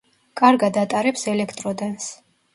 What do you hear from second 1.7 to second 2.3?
დენს.